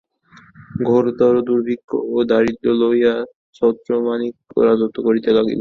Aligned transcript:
ঘোরতর 0.87 1.33
দুর্ভিক্ষ 1.47 1.89
ও 2.09 2.17
দারিদ্র্য 2.29 2.73
লইয়া 2.81 3.13
ছত্রমাণিক্য 3.55 4.51
রাজত্ব 4.67 4.97
করিতে 5.07 5.29
লাগিলেন। 5.29 5.49